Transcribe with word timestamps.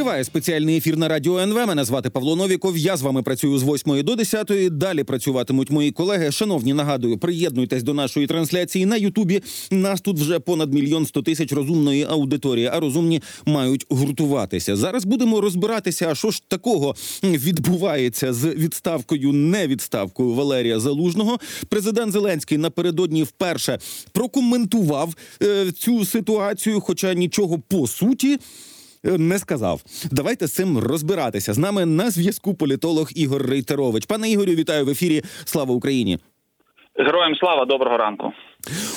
Триває 0.00 0.24
спеціальний 0.24 0.76
ефір 0.76 0.96
на 0.96 1.08
радіо 1.08 1.38
НВ. 1.38 1.66
Мене 1.66 1.84
звати 1.84 2.10
Павло 2.10 2.36
Новіков. 2.36 2.76
Я 2.78 2.96
з 2.96 3.02
вами 3.02 3.22
працюю 3.22 3.58
з 3.58 3.62
8 3.62 4.02
до 4.02 4.14
10. 4.14 4.52
Далі 4.70 5.04
працюватимуть 5.04 5.70
мої 5.70 5.92
колеги. 5.92 6.32
Шановні, 6.32 6.74
нагадую, 6.74 7.18
приєднуйтесь 7.18 7.82
до 7.82 7.94
нашої 7.94 8.26
трансляції 8.26 8.86
на 8.86 8.96
Ютубі. 8.96 9.42
Нас 9.70 10.00
тут 10.00 10.18
вже 10.18 10.38
понад 10.38 10.74
мільйон 10.74 11.06
сто 11.06 11.22
тисяч 11.22 11.52
розумної 11.52 12.06
аудиторії, 12.10 12.70
а 12.72 12.80
розумні 12.80 13.22
мають 13.46 13.86
гуртуватися. 13.88 14.76
Зараз 14.76 15.04
будемо 15.04 15.40
розбиратися, 15.40 16.08
а 16.10 16.14
що 16.14 16.30
ж 16.30 16.42
такого 16.48 16.94
відбувається 17.22 18.32
з 18.32 18.44
відставкою, 18.44 19.32
не 19.32 19.66
відставкою 19.66 20.34
Валерія 20.34 20.80
Залужного. 20.80 21.38
Президент 21.68 22.12
Зеленський 22.12 22.58
напередодні 22.58 23.22
вперше 23.22 23.78
прокоментував 24.12 25.14
е, 25.42 25.72
цю 25.72 26.04
ситуацію, 26.04 26.80
хоча 26.80 27.14
нічого 27.14 27.58
по 27.68 27.86
суті. 27.86 28.38
Е, 29.06 29.18
Не 29.18 29.38
сказав. 29.38 29.80
Давайте 30.12 30.46
з 30.46 30.54
цим 30.54 30.78
розбиратися. 30.78 31.52
З 31.52 31.58
нами 31.58 31.86
на 31.86 32.10
зв'язку 32.10 32.54
політолог 32.54 33.08
Ігор 33.14 33.42
Рейтерович. 33.46 34.06
Пане 34.06 34.30
Ігорю, 34.30 34.52
вітаю 34.52 34.84
в 34.84 34.88
ефірі. 34.88 35.22
Слава 35.44 35.74
Україні. 35.74 36.18
Героям 36.94 37.34
слава, 37.36 37.64
доброго 37.64 37.96
ранку. 37.96 38.32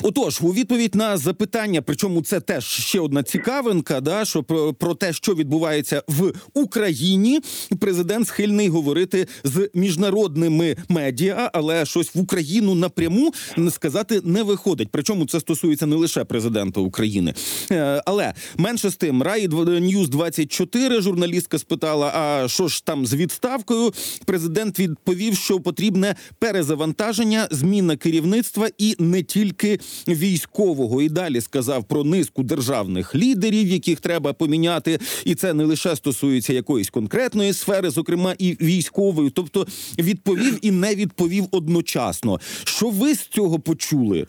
Отож, 0.01 0.41
у 0.41 0.53
відповідь 0.53 0.95
на 0.95 1.17
запитання, 1.17 1.81
причому 1.81 2.21
це 2.21 2.39
теж 2.39 2.65
ще 2.65 2.99
одна 2.99 3.23
цікавинка, 3.23 4.01
да 4.01 4.25
що 4.25 4.43
про, 4.43 4.73
про 4.73 4.95
те, 4.95 5.13
що 5.13 5.35
відбувається 5.35 6.03
в 6.07 6.33
Україні, 6.53 7.39
президент 7.79 8.27
схильний 8.27 8.69
говорити 8.69 9.27
з 9.43 9.69
міжнародними 9.73 10.75
медіа, 10.89 11.49
але 11.53 11.85
щось 11.85 12.15
в 12.15 12.19
Україну 12.19 12.75
напряму 12.75 13.33
сказати 13.69 14.21
не 14.23 14.43
виходить. 14.43 14.87
Причому 14.91 15.25
це 15.25 15.39
стосується 15.39 15.85
не 15.85 15.95
лише 15.95 16.23
президента 16.23 16.81
України, 16.81 17.33
Е, 17.71 18.01
але 18.05 18.33
менше 18.57 18.89
з 18.89 18.95
тим, 18.95 19.23
Раї 19.23 19.47
Ньюз 19.47 20.09
24 20.09 21.01
журналістка 21.01 21.59
спитала: 21.59 22.11
а 22.15 22.47
що 22.47 22.67
ж 22.67 22.85
там 22.85 23.05
з 23.05 23.13
відставкою? 23.13 23.93
Президент 24.25 24.79
відповів, 24.79 25.37
що 25.37 25.59
потрібне 25.59 26.15
перезавантаження, 26.39 27.47
зміна 27.51 27.95
керівництва 27.95 28.69
і 28.77 28.95
не 28.99 29.23
тільки 29.23 29.52
військового. 30.07 31.01
І 31.01 31.09
далі 31.09 31.41
сказав 31.41 31.83
про 31.83 32.03
низку 32.03 32.43
державних 32.43 33.15
лідерів, 33.15 33.67
яких 33.67 33.99
треба 33.99 34.33
поміняти, 34.33 34.99
і 35.25 35.35
це 35.35 35.53
не 35.53 35.63
лише 35.63 35.95
стосується 35.95 36.53
якоїсь 36.53 36.89
конкретної 36.89 37.53
сфери, 37.53 37.89
зокрема 37.89 38.35
і 38.37 38.57
військової. 38.61 39.29
Тобто 39.29 39.67
відповів 39.99 40.59
і 40.61 40.71
не 40.71 40.95
відповів 40.95 41.45
одночасно. 41.51 42.39
Що 42.63 42.89
ви 42.89 43.15
з 43.15 43.27
цього 43.27 43.59
почули? 43.59 44.27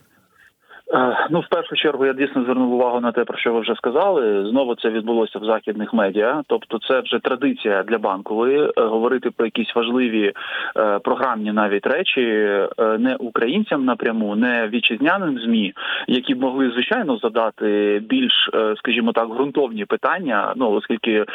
Е, 0.93 1.27
Ну, 1.29 1.39
в 1.39 1.47
першу 1.47 1.75
чергу, 1.75 2.05
я 2.05 2.13
дійсно 2.13 2.43
звернув 2.43 2.73
увагу 2.73 2.99
на 2.99 3.11
те, 3.11 3.23
про 3.23 3.37
що 3.37 3.53
ви 3.53 3.59
вже 3.59 3.75
сказали. 3.75 4.49
Знову 4.49 4.75
це 4.75 4.89
відбулося 4.89 5.39
в 5.39 5.45
західних 5.45 5.93
медіа. 5.93 6.43
Тобто, 6.47 6.79
це 6.87 6.99
вже 6.99 7.19
традиція 7.19 7.83
для 7.83 7.97
банкової 7.97 8.63
е, 8.63 8.71
говорити 8.81 9.31
про 9.31 9.45
якісь 9.45 9.75
важливі 9.75 10.33
е, 10.77 10.99
програмні 10.99 11.51
навіть 11.51 11.87
речі 11.87 12.21
не 12.99 13.15
українцям 13.19 13.85
напряму, 13.85 14.35
не 14.35 14.67
вітчизняним 14.67 15.39
змі, 15.39 15.73
які 16.07 16.35
б 16.35 16.41
могли 16.41 16.71
звичайно 16.71 17.17
задати 17.17 18.01
більш, 18.09 18.49
скажімо 18.77 19.11
так, 19.11 19.29
ґрунтовні 19.29 19.85
питання. 19.85 20.53
Ну 20.55 20.71
оскільки 20.71 21.25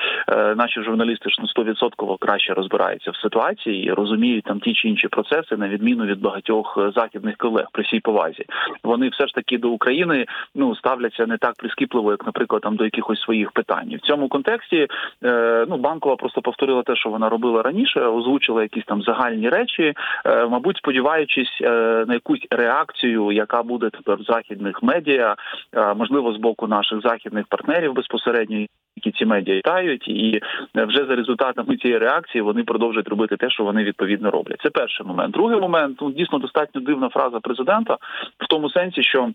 наші 0.56 0.82
журналісти 0.82 1.30
ж 1.30 1.36
ну, 1.40 1.64
100% 1.64 2.16
краще 2.20 2.54
розбираються 2.54 3.10
в 3.10 3.16
ситуації 3.16 3.84
і 3.84 3.92
розуміють 3.92 4.44
там 4.44 4.60
ті 4.60 4.74
чи 4.74 4.88
інші 4.88 5.08
процеси, 5.08 5.56
на 5.56 5.68
відміну 5.68 6.04
від 6.04 6.20
багатьох 6.20 6.92
західних 6.94 7.36
колег 7.36 7.66
при 7.72 7.82
всій 7.82 8.00
повазі. 8.00 8.44
Вони 8.84 9.08
все 9.08 9.26
ж 9.26 9.34
таки 9.34 9.39
до 9.58 9.70
України 9.70 10.26
ну 10.54 10.76
ставляться 10.76 11.26
не 11.26 11.38
так 11.38 11.54
прискіпливо, 11.58 12.10
як, 12.10 12.26
наприклад, 12.26 12.62
там 12.62 12.76
до 12.76 12.84
якихось 12.84 13.20
своїх 13.20 13.52
питань. 13.52 13.96
В 13.96 14.00
цьому 14.00 14.28
контексті 14.28 14.86
е, 15.24 15.66
ну 15.68 15.76
банкова 15.76 16.16
просто 16.16 16.42
повторила 16.42 16.82
те, 16.82 16.96
що 16.96 17.10
вона 17.10 17.28
робила 17.28 17.62
раніше, 17.62 18.00
озвучила 18.00 18.62
якісь 18.62 18.84
там 18.84 19.02
загальні 19.02 19.48
речі, 19.48 19.94
е, 20.26 20.46
мабуть, 20.46 20.76
сподіваючись 20.76 21.58
е, 21.62 21.70
на 22.08 22.14
якусь 22.14 22.46
реакцію, 22.50 23.32
яка 23.32 23.62
буде 23.62 23.90
тепер 23.90 24.16
в 24.16 24.22
західних 24.22 24.82
медіа, 24.82 25.36
е, 25.76 25.94
можливо, 25.94 26.32
з 26.32 26.36
боку 26.36 26.66
наших 26.66 27.00
західних 27.00 27.46
партнерів 27.48 27.94
безпосередньо. 27.94 28.66
Які 28.96 29.18
ці 29.18 29.26
медіа 29.26 29.54
вітають, 29.54 30.08
і 30.08 30.40
вже 30.74 31.06
за 31.06 31.16
результатами 31.16 31.76
цієї 31.76 31.98
реакції 31.98 32.42
вони 32.42 32.62
продовжують 32.62 33.08
робити 33.08 33.36
те, 33.36 33.50
що 33.50 33.64
вони 33.64 33.84
відповідно 33.84 34.30
роблять. 34.30 34.60
Це 34.62 34.70
перший 34.70 35.06
момент. 35.06 35.32
Другий 35.34 35.60
момент 35.60 35.98
ну 36.00 36.10
дійсно 36.10 36.38
достатньо 36.38 36.80
дивна 36.80 37.08
фраза 37.08 37.40
президента 37.40 37.94
в 38.38 38.46
тому 38.48 38.70
сенсі, 38.70 39.02
що. 39.02 39.30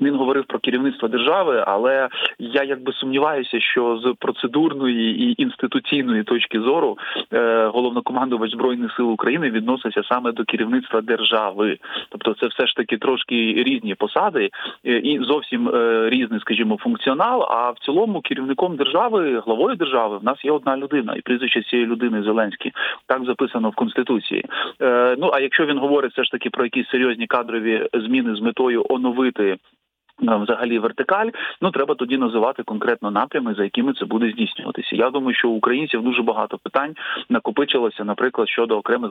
Він 0.00 0.16
говорив 0.16 0.44
про 0.44 0.58
керівництво 0.58 1.08
держави, 1.08 1.64
але 1.66 2.08
я 2.38 2.62
якби 2.62 2.92
сумніваюся, 2.92 3.60
що 3.60 4.00
з 4.04 4.14
процедурної 4.18 5.22
і 5.22 5.42
інституційної 5.42 6.22
точки 6.22 6.60
зору 6.60 6.98
е, 7.32 7.66
головнокомандувач 7.66 8.52
збройних 8.52 8.92
сил 8.96 9.12
України 9.12 9.50
відноситься 9.50 10.02
саме 10.08 10.32
до 10.32 10.44
керівництва 10.44 11.00
держави. 11.00 11.78
Тобто, 12.08 12.34
це 12.34 12.46
все 12.46 12.66
ж 12.66 12.76
таки 12.76 12.98
трошки 12.98 13.34
різні 13.66 13.94
посади 13.94 14.50
е, 14.86 14.98
і 14.98 15.18
зовсім 15.24 15.68
е, 15.68 16.08
різний, 16.10 16.40
скажімо, 16.40 16.78
функціонал. 16.80 17.46
А 17.50 17.70
в 17.70 17.78
цілому 17.78 18.20
керівником 18.20 18.76
держави, 18.76 19.42
главою 19.46 19.76
держави, 19.76 20.18
в 20.18 20.24
нас 20.24 20.44
є 20.44 20.52
одна 20.52 20.76
людина, 20.76 21.14
і 21.16 21.20
прізвище 21.20 21.62
цієї 21.62 21.88
людини 21.88 22.22
Зеленський. 22.22 22.72
Так 23.06 23.24
записано 23.24 23.70
в 23.70 23.74
конституції. 23.74 24.44
Е, 24.82 25.16
ну 25.18 25.30
а 25.32 25.40
якщо 25.40 25.66
він 25.66 25.78
говорить 25.78 26.12
все 26.12 26.24
ж 26.24 26.30
таки 26.30 26.50
про 26.50 26.64
якісь 26.64 26.88
серйозні 26.88 27.26
кадрові 27.26 27.88
зміни 27.92 28.34
з 28.34 28.40
метою 28.40 28.86
оновити. 28.88 29.56
Взагалі 30.22 30.78
вертикаль, 30.78 31.30
ну 31.60 31.70
треба 31.70 31.94
тоді 31.94 32.18
називати 32.18 32.62
конкретно 32.62 33.10
напрями, 33.10 33.54
за 33.54 33.64
якими 33.64 33.92
це 33.92 34.04
буде 34.04 34.30
здійснюватися. 34.30 34.96
Я 34.96 35.10
думаю, 35.10 35.34
що 35.34 35.48
у 35.48 35.56
українців 35.56 36.02
дуже 36.02 36.22
багато 36.22 36.58
питань 36.58 36.94
накопичилося, 37.28 38.04
наприклад, 38.04 38.48
щодо 38.48 38.78
окремих 38.78 39.10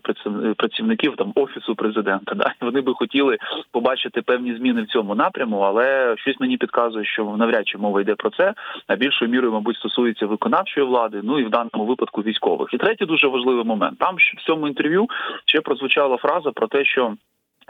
працівників 0.58 1.16
там 1.16 1.32
офісу 1.36 1.76
президента. 1.76 2.36
Да 2.36 2.54
вони 2.62 2.82
би 2.82 2.94
хотіли 2.94 3.38
побачити 3.72 4.22
певні 4.22 4.56
зміни 4.56 4.82
в 4.82 4.88
цьому 4.88 5.16
напряму, 5.16 5.60
але 5.60 6.16
щось 6.18 6.40
мені 6.40 6.58
підказує, 6.58 7.06
що 7.06 7.36
навряд 7.38 7.68
чи 7.68 7.78
мова 7.78 8.02
йде 8.02 8.16
про 8.16 8.30
це. 8.30 8.54
А 8.88 8.96
більшою 8.96 9.32
мірою, 9.32 9.54
мабуть, 9.54 9.76
стосується 9.76 10.26
виконавчої 10.26 10.88
влади, 10.88 11.20
ну 11.24 11.40
і 11.40 11.44
в 11.44 11.50
даному 11.50 11.86
випадку 11.86 12.22
військових. 12.22 12.74
І 12.74 12.78
третій 12.78 13.06
дуже 13.06 13.28
важливий 13.28 13.64
момент. 13.64 13.98
Там 14.00 14.16
в 14.38 14.46
цьому 14.46 14.68
інтерв'ю 14.68 15.08
ще 15.46 15.62
прозвучала 15.62 16.18
фраза 16.18 16.52
про 16.52 16.68
те, 16.68 16.86
що. 16.86 17.14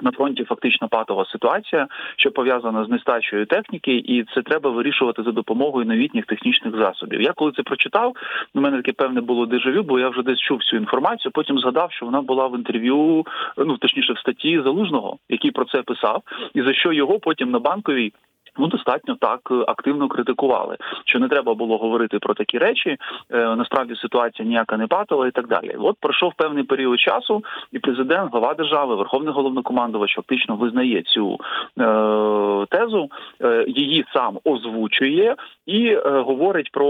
На 0.02 0.12
фронті 0.12 0.44
фактично 0.44 0.88
патова 0.88 1.26
ситуація, 1.26 1.88
що 2.18 2.32
пов'язана 2.32 2.86
з 2.86 2.90
нестачею 2.90 3.46
техніки, 3.46 3.96
і 3.96 4.24
це 4.24 4.42
треба 4.42 4.70
вирішувати 4.70 5.24
за 5.24 5.32
допомогою 5.32 5.86
новітніх 5.86 6.26
технічних 6.26 6.76
засобів. 6.76 7.22
Я 7.22 7.34
коли 7.34 7.52
це 7.52 7.64
прочитав, 7.64 8.16
у 8.54 8.62
мене 8.62 8.78
таке 8.78 8.92
певне 8.92 9.22
було 9.22 9.46
дежавю, 9.46 9.84
бо 9.84 10.00
я 10.00 10.10
вже 10.10 10.24
десь 10.24 10.40
чув 10.40 10.64
цю 10.64 10.78
інформацію. 10.78 11.32
Потім 11.32 11.60
згадав, 11.60 11.92
що 11.92 12.06
вона 12.06 12.22
була 12.22 12.48
в 12.48 12.56
інтерв'ю, 12.56 13.26
ну 13.58 13.78
точніше, 13.78 14.14
в 14.14 14.20
статті 14.20 14.62
залужного, 14.62 15.18
який 15.30 15.52
про 15.52 15.66
це 15.66 15.82
писав, 15.82 16.24
і 16.54 16.62
за 16.62 16.74
що 16.74 16.94
його 16.94 17.20
потім 17.20 17.52
на 17.52 17.60
банковій. 17.60 18.14
Ну, 18.60 18.68
достатньо 18.68 19.16
так 19.16 19.40
активно 19.68 20.08
критикували, 20.08 20.78
що 21.06 21.20
не 21.20 21.28
треба 21.28 21.54
було 21.54 21.78
говорити 21.78 22.20
про 22.20 22.34
такі 22.34 22.58
речі. 22.58 22.90
Е, 22.90 23.56
насправді 23.56 23.96
ситуація 23.96 24.48
ніяка 24.48 24.78
не 24.78 24.88
патова 24.88 25.28
і 25.28 25.32
так 25.32 25.48
далі. 25.48 25.76
От 25.80 25.98
пройшов 26.00 26.34
певний 26.38 26.64
період 26.64 27.00
часу, 27.00 27.44
і 27.72 27.80
президент, 27.80 28.32
глава 28.32 28.54
держави, 28.54 28.96
верховний 28.96 29.34
головнокомандувач 29.34 30.16
фактично 30.16 30.56
визнає 30.56 31.02
цю 31.02 31.34
е, 31.34 31.36
тезу, 32.70 33.10
е, 33.42 33.66
її 33.68 34.06
сам 34.14 34.40
озвучує 34.44 35.36
і 35.66 35.88
е, 35.88 36.02
говорить 36.06 36.72
про 36.72 36.88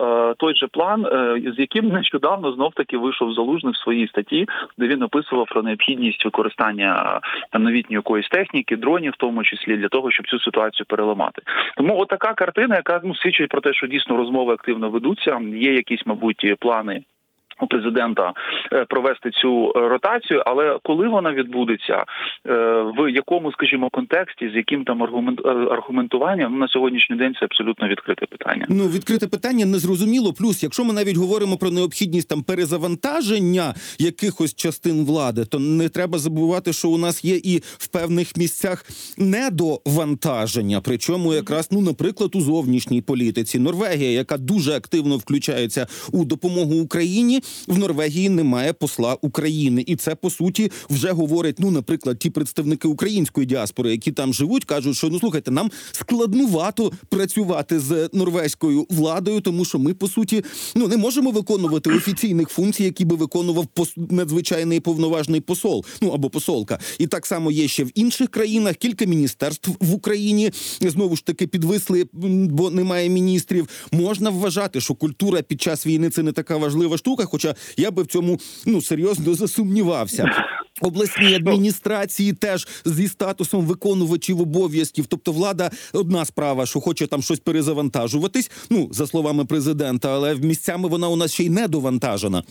е, 0.00 0.34
той 0.38 0.54
же 0.54 0.66
план, 0.66 1.06
е, 1.06 1.42
з 1.56 1.58
яким 1.58 1.88
нещодавно 1.88 2.52
знов 2.52 2.72
таки 2.74 2.98
вийшов 2.98 3.34
залужний 3.34 3.72
в 3.72 3.76
своїй 3.76 4.08
статті, 4.08 4.46
де 4.78 4.86
він 4.86 5.02
описував 5.02 5.46
про 5.48 5.62
необхідність 5.62 6.24
використання 6.24 7.20
там 7.52 7.62
новітньої 7.62 7.96
якоїсь 7.96 8.28
техніки, 8.28 8.76
дронів, 8.76 9.12
в 9.12 9.16
тому 9.16 9.44
числі 9.44 9.76
для 9.76 9.88
того, 9.88 10.10
щоб 10.10 10.28
цю 10.28 10.40
ситуацію 10.40 10.86
переламати. 10.88 11.09
Тому 11.76 11.98
отака 11.98 12.34
картина, 12.34 12.76
яка 12.76 13.00
ну 13.04 13.14
свідчить 13.14 13.50
про 13.50 13.60
те, 13.60 13.72
що 13.72 13.86
дійсно 13.86 14.16
розмови 14.16 14.54
активно 14.54 14.90
ведуться. 14.90 15.40
Є 15.54 15.72
якісь, 15.72 16.06
мабуть, 16.06 16.54
плани. 16.58 17.02
У 17.60 17.66
президента 17.66 18.32
провести 18.88 19.30
цю 19.30 19.72
ротацію, 19.72 20.42
але 20.46 20.78
коли 20.82 21.08
вона 21.08 21.32
відбудеться, 21.32 22.04
в 22.98 23.10
якому, 23.10 23.52
скажімо, 23.52 23.88
контексті, 23.90 24.50
з 24.50 24.56
яким 24.56 24.84
там 24.84 25.02
аргумент 25.02 25.40
аргументуванням 25.46 26.52
ну, 26.52 26.58
на 26.58 26.68
сьогоднішній 26.68 27.16
день 27.16 27.34
це 27.40 27.44
абсолютно 27.44 27.88
відкрите 27.88 28.26
питання. 28.26 28.66
Ну 28.68 28.88
відкрите 28.88 29.26
питання 29.26 29.66
незрозуміло. 29.66 30.32
Плюс, 30.32 30.62
якщо 30.62 30.84
ми 30.84 30.92
навіть 30.92 31.16
говоримо 31.16 31.56
про 31.56 31.70
необхідність 31.70 32.28
там 32.28 32.42
перезавантаження 32.42 33.74
якихось 33.98 34.54
частин 34.54 35.04
влади, 35.04 35.44
то 35.44 35.58
не 35.58 35.88
треба 35.88 36.18
забувати, 36.18 36.72
що 36.72 36.88
у 36.88 36.98
нас 36.98 37.24
є 37.24 37.36
і 37.36 37.58
в 37.58 37.88
певних 37.88 38.36
місцях 38.36 38.84
недовантаження. 39.18 40.80
Причому 40.84 41.34
якраз 41.34 41.68
ну, 41.72 41.80
наприклад, 41.80 42.30
у 42.34 42.40
зовнішній 42.40 43.02
політиці 43.02 43.58
Норвегія, 43.58 44.10
яка 44.10 44.36
дуже 44.36 44.72
активно 44.72 45.16
включається 45.16 45.86
у 46.12 46.24
допомогу 46.24 46.74
Україні 46.74 47.40
в 47.66 47.78
Норвегії 47.78 48.28
немає 48.28 48.72
посла 48.72 49.16
України, 49.22 49.84
і 49.86 49.96
це 49.96 50.14
по 50.14 50.30
суті 50.30 50.70
вже 50.90 51.12
говорять. 51.12 51.56
Ну, 51.58 51.70
наприклад, 51.70 52.18
ті 52.18 52.30
представники 52.30 52.88
української 52.88 53.46
діаспори, 53.46 53.90
які 53.90 54.12
там 54.12 54.34
живуть, 54.34 54.64
кажуть, 54.64 54.96
що 54.96 55.08
ну 55.08 55.20
слухайте, 55.20 55.50
нам 55.50 55.70
складнувато 55.92 56.92
працювати 57.08 57.80
з 57.80 58.08
норвезькою 58.12 58.86
владою, 58.90 59.40
тому 59.40 59.64
що 59.64 59.78
ми 59.78 59.94
по 59.94 60.08
суті 60.08 60.44
ну 60.74 60.88
не 60.88 60.96
можемо 60.96 61.30
виконувати 61.30 61.90
офіційних 61.90 62.48
функцій, 62.48 62.84
які 62.84 63.04
би 63.04 63.16
виконував 63.16 63.66
пос... 63.66 63.94
надзвичайний 63.96 64.80
повноважний 64.80 65.40
посол, 65.40 65.84
ну 66.00 66.08
або 66.08 66.30
посолка. 66.30 66.78
І 66.98 67.06
так 67.06 67.26
само 67.26 67.50
є 67.50 67.68
ще 67.68 67.84
в 67.84 67.90
інших 67.94 68.28
країнах. 68.28 68.76
Кілька 68.76 69.04
міністерств 69.04 69.70
в 69.80 69.94
Україні 69.94 70.50
знову 70.80 71.16
ж 71.16 71.24
таки 71.24 71.46
підвисли, 71.46 72.06
бо 72.12 72.70
немає 72.70 73.08
міністрів. 73.08 73.68
Можна 73.92 74.30
вважати, 74.30 74.80
що 74.80 74.94
культура 74.94 75.42
під 75.42 75.60
час 75.60 75.86
війни 75.86 76.10
це 76.10 76.22
не 76.22 76.32
така 76.32 76.56
важлива 76.56 76.98
штука. 76.98 77.26
Хоча 77.40 77.54
я 77.76 77.90
би 77.90 78.02
в 78.02 78.06
цьому 78.06 78.38
ну 78.66 78.82
серйозно 78.82 79.34
засумнівався. 79.34 80.30
Обласні 80.80 81.34
адміністрації 81.34 82.32
теж 82.32 82.68
зі 82.84 83.08
статусом 83.08 83.66
виконувачів 83.66 84.40
обов'язків. 84.40 85.06
Тобто, 85.06 85.32
влада 85.32 85.70
одна 85.92 86.24
справа, 86.24 86.66
що 86.66 86.80
хоче 86.80 87.06
там 87.06 87.22
щось 87.22 87.40
перезавантажуватись. 87.40 88.50
Ну 88.70 88.88
за 88.92 89.06
словами 89.06 89.44
президента, 89.44 90.14
але 90.14 90.34
місцями 90.34 90.88
вона 90.88 91.08
у 91.08 91.16
нас 91.16 91.32
ще 91.32 91.44
й 91.44 91.50
недовантажена. 91.50 92.42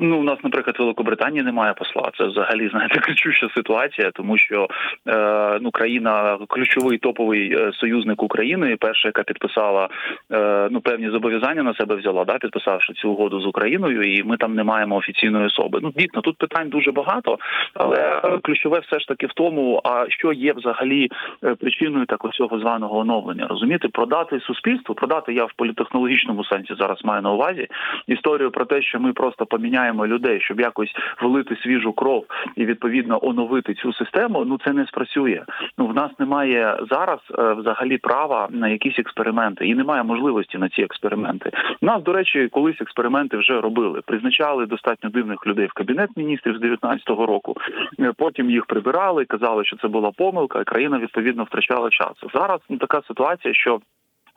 Ну, 0.00 0.20
у 0.20 0.22
нас, 0.22 0.38
наприклад, 0.44 0.76
в 0.78 0.82
Великобританії 0.82 1.42
немає 1.42 1.74
посла. 1.74 2.10
Це 2.18 2.24
взагалі 2.24 2.68
знаєте 2.68 3.00
кричуща 3.00 3.48
ситуація, 3.54 4.10
тому 4.10 4.38
що 4.38 4.68
е, 5.08 5.58
ну 5.60 5.70
країна 5.70 6.38
ключовий 6.48 6.98
топовий 6.98 7.52
е, 7.52 7.72
союзник 7.72 8.22
України, 8.22 8.76
перша, 8.80 9.08
яка 9.08 9.22
підписала 9.22 9.88
е, 10.32 10.68
ну 10.70 10.80
певні 10.80 11.10
зобов'язання 11.10 11.62
на 11.62 11.74
себе 11.74 11.94
взяла, 11.94 12.24
да, 12.24 12.38
підписавши 12.38 12.92
цю 12.92 13.10
угоду 13.10 13.40
з 13.40 13.46
Україною, 13.46 14.02
і 14.02 14.22
ми 14.22 14.36
там 14.36 14.54
не 14.54 14.64
маємо 14.64 14.96
офіційної 14.96 15.46
особи. 15.46 15.78
Ну 15.82 15.92
дійсно, 15.96 16.20
тут 16.20 16.36
питань 16.36 16.68
дуже 16.68 16.92
багато, 16.92 17.38
але 17.74 18.20
ключове 18.42 18.78
все 18.78 19.00
ж 19.00 19.08
таки 19.08 19.26
в 19.26 19.32
тому, 19.32 19.80
а 19.84 20.04
що 20.08 20.32
є 20.32 20.52
взагалі 20.52 21.08
е, 21.44 21.54
причиною 21.54 22.06
такого 22.06 22.32
цього 22.32 22.58
званого 22.58 22.98
оновлення. 22.98 23.46
Розумієте, 23.50 23.88
продати 23.88 24.40
суспільству, 24.40 24.94
продати 24.94 25.34
я 25.34 25.44
в 25.44 25.52
політехнологічному 25.56 26.44
сенсі 26.44 26.74
зараз 26.78 27.04
маю 27.04 27.22
на 27.22 27.32
увазі 27.32 27.66
історію 28.06 28.50
про 28.50 28.64
те, 28.64 28.82
що 28.82 29.00
ми 29.00 29.12
просто 29.12 29.46
поміняємо 29.46 29.87
людей, 29.96 30.40
щоб 30.40 30.60
якось 30.60 30.92
влити 31.22 31.56
свіжу 31.56 31.92
кров 31.92 32.24
і 32.56 32.64
відповідно 32.64 33.18
оновити 33.22 33.74
цю 33.74 33.92
систему. 33.92 34.44
Ну 34.44 34.58
це 34.64 34.72
не 34.72 34.86
спрацює. 34.86 35.42
Ну 35.78 35.86
в 35.86 35.94
нас 35.94 36.10
немає 36.18 36.78
зараз 36.90 37.20
е, 37.38 37.52
взагалі 37.52 37.98
права 37.98 38.48
на 38.50 38.68
якісь 38.68 38.98
експерименти, 38.98 39.66
і 39.66 39.74
немає 39.74 40.02
можливості 40.02 40.58
на 40.58 40.68
ці 40.68 40.82
експерименти. 40.82 41.50
Нас, 41.82 42.02
до 42.02 42.12
речі, 42.12 42.48
колись 42.52 42.80
експерименти 42.80 43.36
вже 43.36 43.60
робили. 43.60 44.00
Призначали 44.06 44.66
достатньо 44.66 45.10
дивних 45.10 45.46
людей 45.46 45.66
в 45.66 45.72
кабінет 45.72 46.10
міністрів 46.16 46.56
з 46.56 46.60
19-го 46.60 47.26
року. 47.26 47.54
Е, 48.00 48.12
Потім 48.16 48.50
їх 48.50 48.66
прибирали, 48.66 49.24
казали, 49.24 49.64
що 49.64 49.76
це 49.76 49.88
була 49.88 50.10
помилка. 50.10 50.60
і 50.60 50.64
Країна 50.64 50.98
відповідно 50.98 51.44
втрачала 51.44 51.90
час. 51.90 52.12
Зараз 52.34 52.60
ну, 52.68 52.76
така 52.76 53.02
ситуація, 53.08 53.54
що 53.54 53.80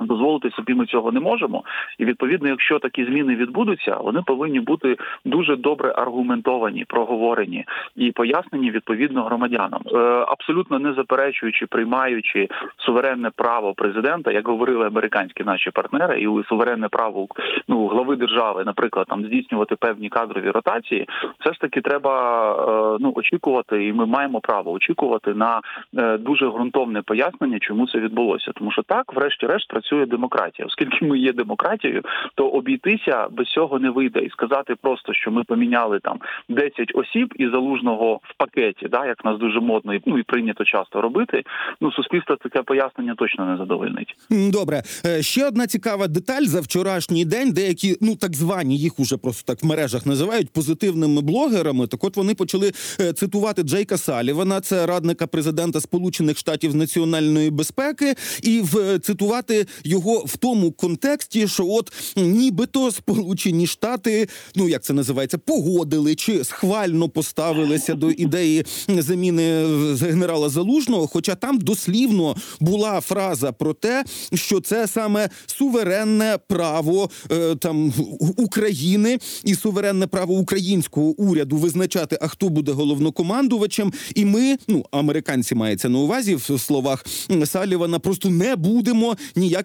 Дозволити 0.06 0.50
собі 0.51 0.74
ми 0.74 0.86
цього 0.86 1.12
не 1.12 1.19
можемо, 1.19 1.63
і 1.98 2.06
відповідно, 2.06 2.50
якщо 2.50 2.80
такі 2.80 3.06
зміни 3.06 3.36
відбудуться, 3.36 3.98
вони 3.98 4.21
повинні 4.25 4.59
бути 4.59 4.98
дуже 5.25 5.56
добре 5.56 5.94
аргументовані, 5.98 6.86
проговорені 6.86 7.65
і 7.95 8.12
пояснені 8.12 8.71
відповідно 8.71 9.24
громадянам, 9.24 9.81
е, 9.94 9.98
абсолютно 10.27 10.80
не 10.80 10.94
заперечуючи, 10.94 11.65
приймаючи 11.65 12.48
суверенне 12.77 13.30
право 13.36 13.74
президента, 13.74 14.31
як 14.31 14.48
говорили 14.48 14.88
американські 14.88 15.44
наші 15.44 15.71
партнери, 15.71 16.21
і 16.21 16.44
суверенне 16.50 16.88
право 16.88 17.27
ну 17.68 17.88
глави 17.88 18.15
держави, 18.15 18.63
наприклад, 18.65 19.06
там 19.09 19.25
здійснювати 19.25 19.75
певні 19.75 20.09
кадрові 20.09 20.50
ротації, 20.50 21.07
все 21.39 21.54
ж 21.54 21.59
таки 21.59 21.81
треба 21.81 22.13
е, 22.51 22.97
ну 23.00 23.13
очікувати, 23.15 23.86
і 23.86 23.94
ми 23.94 24.06
маємо 24.06 24.39
право 24.39 24.71
очікувати 24.71 25.33
на 25.33 25.62
е, 25.97 26.18
дуже 26.18 26.50
ґрунтовне 26.50 27.01
пояснення, 27.01 27.57
чому 27.59 27.88
це 27.88 28.00
відбулося, 28.00 28.51
тому 28.56 28.71
що 28.71 28.81
так, 28.81 29.13
врешті-решт, 29.13 29.68
працює 29.68 29.90
працює 29.91 30.05
демократія. 30.05 30.67
Оскільки 30.67 31.05
ми 31.05 31.19
є 31.19 31.33
демократією, 31.33 32.01
то 32.35 32.47
обійтися 32.47 33.27
без 33.31 33.47
цього 33.47 33.79
не 33.79 33.89
вийде 33.89 34.19
і 34.19 34.29
сказати 34.29 34.75
просто, 34.81 35.13
що 35.13 35.31
ми 35.31 35.43
поміняли 35.43 35.99
там 35.99 36.19
10 36.49 36.91
осіб 36.93 37.33
і 37.35 37.45
залужного 37.45 38.13
в 38.23 38.38
пакеті, 38.38 38.88
да 38.91 39.05
як 39.05 39.25
нас 39.25 39.39
дуже 39.39 39.59
модно 39.59 39.93
і 39.93 40.01
ну 40.05 40.17
і 40.17 40.23
прийнято 40.23 40.63
часто 40.65 41.01
робити. 41.01 41.43
Ну 41.81 41.91
суспільство 41.91 42.35
таке 42.35 42.61
пояснення 42.61 43.15
точно 43.17 43.45
не 43.45 43.57
задовольнить. 43.57 44.15
Добре, 44.29 44.81
Е, 45.05 45.23
ще 45.23 45.47
одна 45.47 45.67
цікава 45.67 46.07
деталь 46.07 46.44
за 46.44 46.61
вчорашній 46.61 47.25
день. 47.25 47.51
Деякі 47.51 47.97
ну 48.01 48.15
так 48.15 48.35
звані 48.35 48.77
їх 48.77 48.99
уже 48.99 49.17
просто 49.17 49.53
так 49.53 49.63
в 49.63 49.65
мережах 49.65 50.05
називають 50.05 50.49
позитивними 50.49 51.21
блогерами. 51.21 51.87
Так, 51.87 52.03
от 52.03 52.17
вони 52.17 52.33
почали 52.33 52.71
е, 52.99 53.13
цитувати 53.13 53.63
Джейка 53.63 53.97
Салівана, 53.97 54.61
це 54.61 54.85
радника 54.85 55.27
президента 55.27 55.81
Сполучених 55.81 56.37
Штатів 56.37 56.71
з 56.71 56.75
національної 56.75 57.49
безпеки, 57.49 58.15
і 58.44 58.61
в 58.61 58.77
е, 58.77 58.99
цитувати 58.99 59.65
його 59.83 60.24
в 60.28 60.38
тому 60.38 60.72
контексті, 60.72 61.48
що 61.48 61.68
от 61.68 61.92
нібито 62.16 62.92
Сполучені 62.92 63.68
Штати, 63.68 64.28
ну 64.56 64.69
як 64.69 64.83
це 64.83 64.94
називається, 64.94 65.38
погодили 65.38 66.16
чи 66.16 66.44
схвально 66.44 67.10
поставилися 67.10 67.94
до 67.94 68.12
ідеї 68.12 68.66
заміни 68.88 69.66
генерала 69.95 70.50
Залужного. 70.50 71.07
Хоча 71.07 71.36
там 71.36 71.57
дослівно 71.57 72.36
була 72.60 73.01
фраза 73.01 73.51
про 73.51 73.74
те, 73.74 74.04
що 74.33 74.60
це 74.60 74.88
саме 74.88 75.30
суверенне 75.45 76.38
право 76.48 77.10
е, 77.31 77.56
там 77.56 77.94
України 78.38 79.19
і 79.44 79.56
суверенне 79.56 80.07
право 80.07 80.33
українського 80.33 81.07
уряду 81.07 81.57
визначати, 81.57 82.18
а 82.22 82.28
хто 82.28 82.50
буде 82.50 82.72
головнокомандувачем. 82.72 83.94
І 84.16 84.25
ми, 84.25 84.57
ну 84.68 84.86
американці, 84.92 85.56
мається 85.56 85.89
на 85.89 86.00
увазі 86.00 86.36
в 86.36 86.60
словах 86.60 87.06
Салівана, 87.45 88.00
просто 88.00 88.30
не 88.30 88.56
будемо 88.56 89.18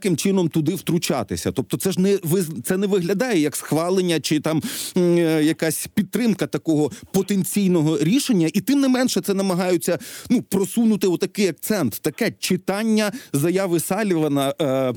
ніяким 0.06 0.16
чином 0.16 0.48
туди 0.48 0.74
втручатися. 0.74 1.52
Тобто, 1.52 1.76
це 1.76 1.92
ж 1.92 2.00
не 2.00 2.18
це 2.64 2.76
не 2.76 2.86
виглядає 2.86 3.40
як 3.40 3.56
схвалення 3.56 4.20
чи 4.20 4.40
там 4.40 4.62
е, 4.96 5.44
якась 5.44 5.88
підтримка 5.94 6.46
такого 6.46 6.90
потенційного 7.12 7.98
рішення, 7.98 8.48
і 8.52 8.60
тим 8.60 8.80
не 8.80 8.88
менше 8.88 9.20
це 9.20 9.34
намагаються 9.34 9.98
ну 10.30 10.42
просунути 10.42 11.06
отакий 11.06 11.48
акцент, 11.48 11.98
таке 12.02 12.32
читання 12.38 13.12
заяви 13.32 13.80
Салівана 13.80 14.54
е, 14.60 14.92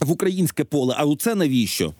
в 0.00 0.10
українське 0.10 0.64
поле. 0.64 0.94
А 0.98 1.16
це 1.16 1.34
навіщо? 1.34 1.94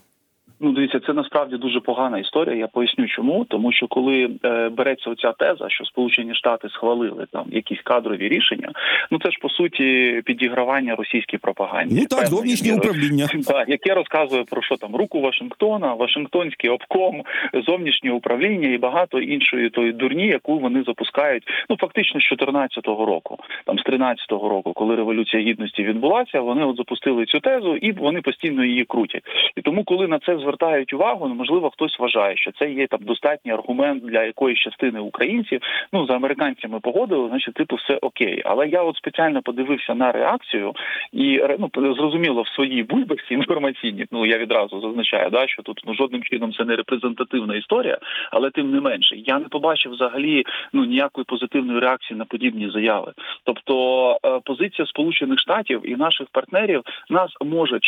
Ну, 0.60 0.72
дивіться, 0.72 1.00
це 1.06 1.12
насправді 1.12 1.56
дуже 1.56 1.80
погана 1.80 2.18
історія. 2.18 2.56
Я 2.56 2.66
поясню, 2.66 3.08
чому 3.08 3.44
тому, 3.44 3.72
що 3.72 3.86
коли 3.86 4.30
е, 4.44 4.68
береться 4.68 5.10
оця 5.10 5.32
теза, 5.32 5.68
що 5.68 5.84
Сполучені 5.84 6.34
Штати 6.34 6.68
схвалили 6.68 7.26
там 7.32 7.44
якісь 7.50 7.80
кадрові 7.84 8.28
рішення, 8.28 8.72
ну 9.10 9.18
це 9.22 9.30
ж 9.30 9.38
по 9.40 9.48
суті 9.48 10.22
підігравання 10.24 10.94
російській 10.94 11.38
пропаганді. 11.38 11.94
Ну 11.94 12.06
так, 12.06 12.26
зовнішнє 12.26 12.74
управління, 12.74 13.26
так, 13.46 13.68
яке 13.68 13.94
розказує 13.94 14.44
про 14.44 14.62
що 14.62 14.76
там 14.76 14.96
руку 14.96 15.20
Вашингтона, 15.20 15.94
Вашингтонський 15.94 16.70
обком, 16.70 17.22
зовнішнє 17.66 18.12
управління 18.12 18.68
і 18.68 18.78
багато 18.78 19.20
іншої 19.20 19.70
тої 19.70 19.92
дурні, 19.92 20.26
яку 20.26 20.58
вони 20.58 20.82
запускають. 20.82 21.42
Ну 21.70 21.76
фактично 21.76 22.20
з 22.20 22.32
14-го 22.32 23.06
року, 23.06 23.38
там 23.64 23.78
з 23.78 23.82
13-го 23.82 24.48
року, 24.48 24.72
коли 24.72 24.96
революція 24.96 25.42
гідності 25.42 25.82
відбулася, 25.82 26.40
вони 26.40 26.64
от 26.64 26.76
запустили 26.76 27.26
цю 27.26 27.40
тезу 27.40 27.76
і 27.76 27.92
вони 27.92 28.20
постійно 28.20 28.64
її 28.64 28.84
крутять. 28.84 29.22
І 29.56 29.60
тому, 29.60 29.84
коли 29.84 30.08
на 30.08 30.18
це 30.18 30.38
звертають 30.46 30.92
увагу, 30.92 31.28
ну 31.28 31.34
можливо, 31.34 31.70
хтось 31.70 31.98
вважає, 31.98 32.36
що 32.36 32.52
це 32.52 32.70
є 32.70 32.86
там 32.86 33.00
достатній 33.02 33.52
аргумент 33.52 34.04
для 34.04 34.24
якоїсь 34.24 34.58
частини 34.58 35.00
українців. 35.00 35.60
Ну 35.92 36.06
за 36.06 36.14
американцями 36.14 36.80
погодили, 36.80 37.28
значить, 37.28 37.54
типу, 37.54 37.76
все 37.76 37.98
окей. 38.02 38.42
Але 38.44 38.68
я 38.68 38.82
от 38.82 38.96
спеціально 38.96 39.42
подивився 39.42 39.94
на 39.94 40.12
реакцію 40.12 40.72
і 41.12 41.42
ну 41.58 41.70
зрозуміло 41.94 42.42
в 42.42 42.48
своїй 42.48 42.82
бульбашці 42.82 43.34
інформаційній. 43.34 44.06
Ну 44.12 44.26
я 44.26 44.38
відразу 44.38 44.80
зазначаю, 44.80 45.30
да 45.30 45.48
що 45.48 45.62
тут 45.62 45.82
ну 45.86 45.94
жодним 45.94 46.22
чином 46.22 46.52
це 46.52 46.64
не 46.64 46.76
репрезентативна 46.76 47.56
історія, 47.56 47.98
але 48.30 48.50
тим 48.50 48.70
не 48.70 48.80
менше, 48.80 49.16
я 49.16 49.38
не 49.38 49.48
побачив 49.48 49.92
взагалі 49.92 50.44
ну 50.72 50.84
ніякої 50.84 51.24
позитивної 51.24 51.80
реакції 51.80 52.18
на 52.18 52.24
подібні 52.24 52.70
заяви. 52.70 53.12
Тобто 53.44 54.16
позиція 54.44 54.86
Сполучених 54.86 55.38
Штатів 55.38 55.80
і 55.84 55.96
наших 55.96 56.26
партнерів 56.32 56.82
нас 57.10 57.30
може 57.44 57.78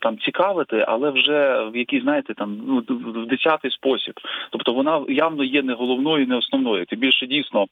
там 0.00 0.18
цікавити, 0.18 0.84
але 0.88 1.10
вже 1.10 1.64
в 1.72 1.76
якійсь 1.76 2.03
знаєте, 2.04 2.34
там 2.34 2.62
ну 2.66 2.82
в 2.88 3.26
десятий 3.26 3.70
спосіб. 3.70 4.14
Тобто 4.50 4.72
вона 4.72 5.04
явно 5.08 5.44
є 5.44 5.62
не 5.62 5.74
головною, 5.74 6.26
не 6.26 6.36
основною. 6.36 6.86
Тим 6.86 6.98
більше 6.98 7.26
дійсно 7.26 7.66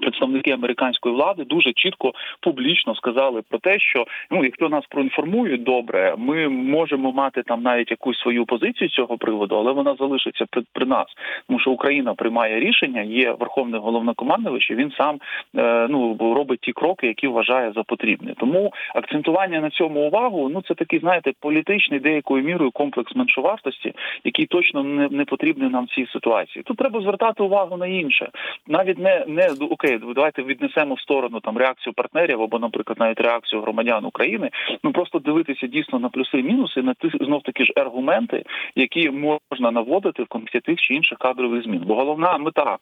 Представники 0.00 0.50
американської 0.50 1.14
влади 1.14 1.44
дуже 1.44 1.72
чітко 1.72 2.12
публічно 2.40 2.94
сказали 2.94 3.42
про 3.48 3.58
те, 3.58 3.78
що 3.78 4.06
ну 4.30 4.44
якщо 4.44 4.68
нас 4.68 4.84
проінформують 4.88 5.62
добре, 5.62 6.14
ми 6.18 6.48
можемо 6.48 7.12
мати 7.12 7.42
там 7.42 7.62
навіть 7.62 7.90
якусь 7.90 8.18
свою 8.18 8.46
позицію 8.46 8.90
з 8.90 8.92
цього 8.92 9.18
приводу, 9.18 9.56
але 9.56 9.72
вона 9.72 9.94
залишиться 9.98 10.44
при, 10.50 10.62
при 10.72 10.86
нас, 10.86 11.06
тому 11.46 11.60
що 11.60 11.70
Україна 11.70 12.14
приймає 12.14 12.60
рішення. 12.60 13.02
Є 13.02 13.32
верховний 13.32 13.80
головнокомандувач, 13.80 14.70
і 14.70 14.74
Він 14.74 14.92
сам 14.98 15.18
е, 15.56 15.86
ну 15.90 16.16
робить 16.20 16.60
ті 16.60 16.72
кроки, 16.72 17.06
які 17.06 17.28
вважає 17.28 17.72
за 17.72 17.82
потрібне. 17.82 18.34
Тому 18.38 18.72
акцентування 18.94 19.60
на 19.60 19.70
цьому 19.70 20.06
увагу 20.06 20.50
ну 20.54 20.62
це 20.68 20.74
такий, 20.74 20.98
знаєте, 20.98 21.32
політичний 21.40 22.00
деякою 22.00 22.44
мірою 22.44 22.70
комплекс 22.70 23.16
меншовартості, 23.16 23.92
який 24.24 24.46
точно 24.46 24.82
не, 24.82 25.08
не 25.08 25.24
потрібний 25.24 25.68
нам 25.70 25.84
в 25.84 25.94
цій 25.94 26.06
ситуації. 26.12 26.62
Тут 26.62 26.76
треба 26.76 27.00
звертати 27.00 27.42
увагу 27.42 27.76
на 27.76 27.86
інше, 27.86 28.28
навіть 28.66 28.98
не 28.98 29.24
не 29.28 29.48
окей, 29.84 30.00
давайте 30.14 30.42
віднесемо 30.42 30.94
в 30.94 31.00
сторону 31.00 31.40
там 31.40 31.58
реакцію 31.58 31.92
партнерів 31.92 32.42
або, 32.42 32.58
наприклад, 32.58 32.98
навіть 32.98 33.20
реакцію 33.20 33.62
громадян 33.62 34.04
України. 34.04 34.50
Ну 34.84 34.92
просто 34.92 35.18
дивитися 35.18 35.66
дійсно 35.66 35.98
на 35.98 36.08
плюси 36.08 36.38
і 36.38 36.42
мінуси, 36.42 36.82
на 36.82 36.94
ті 36.94 37.10
знов 37.20 37.42
таки 37.42 37.64
ж 37.64 37.72
аргументи, 37.76 38.44
які 38.76 39.10
можна 39.10 39.70
наводити 39.70 40.22
в 40.22 40.26
контексті 40.26 40.60
тих 40.60 40.80
чи 40.80 40.94
інших 40.94 41.18
кадрових 41.18 41.62
змін. 41.62 41.82
Бо 41.86 41.94
головна 41.94 42.38
мета 42.38 42.78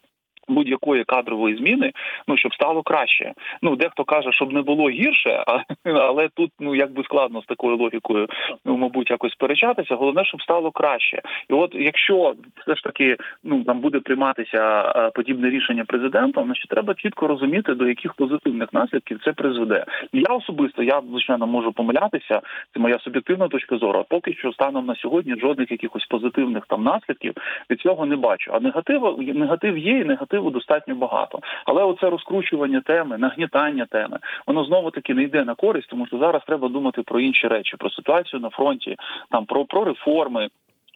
будь-якої 0.49 1.05
кадрової 1.05 1.57
зміни, 1.57 1.93
ну 2.29 2.37
щоб 2.37 2.55
стало 2.55 2.83
краще. 2.83 3.33
Ну 3.63 3.77
дехто 3.77 4.05
каже, 4.05 4.33
щоб 4.33 4.53
не 4.53 4.63
було 4.63 4.91
гірше, 4.91 5.45
а, 5.47 5.59
але 5.91 6.29
тут 6.35 6.51
ну 6.61 6.75
якби 6.75 7.05
складно 7.05 7.43
з 7.43 7.47
такою 7.47 7.77
логікою, 7.77 8.29
ну 8.65 8.77
мабуть, 8.77 9.11
якось 9.11 9.33
сперечатися. 9.33 9.95
Головне, 9.95 10.25
щоб 10.25 10.43
стало 10.43 10.71
краще. 10.71 11.23
І 11.51 11.53
от 11.53 11.75
якщо 11.75 12.35
все 12.63 12.77
ж 12.77 12.83
таки 12.83 13.17
ну 13.45 13.65
там 13.65 13.81
буде 13.81 14.01
прийматися 14.01 14.83
подібне 15.15 15.51
рішення 15.51 15.85
президентом, 15.85 16.45
значить 16.45 16.69
треба 16.69 16.95
чітко 16.95 17.27
розуміти, 17.27 17.75
до 17.75 17.89
яких 17.89 18.15
позитивних 18.15 18.73
наслідків 18.73 19.21
це 19.25 19.33
призведе. 19.33 19.85
Я 20.13 20.35
особисто 20.35 20.83
я 20.83 21.01
звичайно 21.11 21.47
можу 21.47 21.73
помилятися. 21.73 22.41
Це 22.75 22.81
моя 22.81 22.99
суб'єктивна 22.99 23.49
точка 23.49 23.79
зору. 23.79 24.05
Поки 24.09 24.33
що 24.33 24.53
станом 24.53 24.87
на 24.87 24.97
сьогодні 24.97 25.35
жодних 25.41 25.71
якихось 25.71 26.07
позитивних 26.07 26.67
там 26.67 26.83
наслідків 26.83 27.35
від 27.71 27.81
цього 27.81 28.07
не 28.07 28.17
бачу. 28.17 28.51
А 28.55 28.61
негатив 28.61 29.19
негатив 29.19 29.79
є 29.79 29.99
і 29.99 30.05
негатив 30.05 30.32
негативу 30.33 30.51
достатньо 30.51 30.95
багато. 30.95 31.39
Але 31.65 31.83
оце 31.85 32.11
розкручування 32.11 32.81
теми, 32.81 33.19
нагнітання 33.19 33.87
теми, 33.87 34.19
воно 34.47 34.65
знову 34.65 34.91
таки 34.91 35.15
не 35.15 35.23
йде 35.23 35.45
на 35.45 35.55
користь, 35.55 35.89
тому 35.89 36.07
що 36.07 36.19
зараз 36.19 36.43
треба 36.47 36.69
думати 36.69 37.03
про 37.03 37.21
інші 37.21 37.49
речі, 37.49 37.77
про 37.77 37.91
ситуацію 37.91 38.41
на 38.41 38.51
фронті, 38.51 38.97
там 39.31 39.47
про, 39.47 39.65
про 39.65 39.85
реформи 39.85 40.49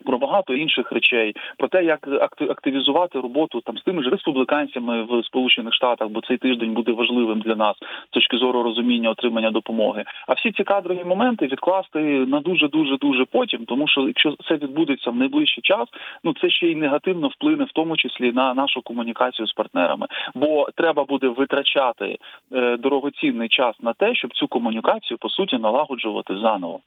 про 0.06 0.18
багато 0.18 0.54
інших 0.54 0.92
речей, 0.92 1.34
про 1.58 1.68
те, 1.68 1.84
як 1.84 2.08
активізувати 2.40 3.20
роботу 3.20 3.60
там 3.60 3.78
з 3.78 3.82
тими 3.82 4.02
ж 4.02 4.10
республіканцями 4.10 5.02
в 5.02 5.24
Сполучених 5.24 5.74
Штатах, 5.74 6.08
бо 6.08 6.20
цей 6.20 6.36
тиждень 6.36 6.74
буде 6.74 6.92
важливим 6.92 7.40
для 7.40 7.54
нас 7.54 7.76
з 8.06 8.10
точки 8.10 8.36
зору 8.36 8.62
розуміння 8.62 9.10
отримання 9.10 9.50
допомоги. 9.50 10.04
А 10.26 10.32
всі 10.32 10.52
ці 10.52 10.64
кадрові 10.64 11.04
моменти 11.04 11.46
відкласти 11.46 11.98
на 12.26 12.40
дуже 12.40 12.68
дуже 12.68 12.96
дуже 12.96 13.24
потім, 13.24 13.64
тому 13.64 13.88
що 13.88 14.00
якщо 14.00 14.36
це 14.48 14.54
відбудеться 14.54 15.10
в 15.10 15.16
найближчий 15.16 15.62
час, 15.62 15.88
ну 16.24 16.34
це 16.40 16.50
ще 16.50 16.66
й 16.66 16.74
негативно 16.74 17.28
вплине, 17.28 17.64
в 17.64 17.72
тому 17.72 17.96
числі 17.96 18.32
на 18.32 18.54
нашу 18.54 18.82
комунікацію 18.82 19.46
з 19.46 19.52
партнерами, 19.52 20.06
бо 20.34 20.68
треба 20.76 21.04
буде 21.04 21.28
витрачати 21.28 22.18
е, 22.52 22.76
дорогоцінний 22.76 23.48
час 23.48 23.74
на 23.80 23.92
те, 23.92 24.14
щоб 24.14 24.34
цю 24.34 24.48
комунікацію 24.48 25.18
по 25.18 25.28
суті 25.28 25.58
налагоджувати 25.58 26.36
заново. 26.36 26.80